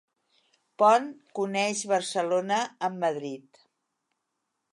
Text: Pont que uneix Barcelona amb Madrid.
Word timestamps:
Pont 0.81 1.05
que 1.35 1.43
uneix 1.45 1.83
Barcelona 1.93 2.59
amb 2.89 3.01
Madrid. 3.05 3.63